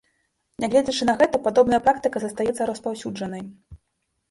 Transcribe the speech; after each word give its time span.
Нягледзячы 0.63 1.03
на 1.09 1.15
гэта, 1.19 1.41
падобная 1.49 1.81
практыка 1.87 2.17
застаецца 2.25 2.69
распаўсюджанай. 2.73 3.47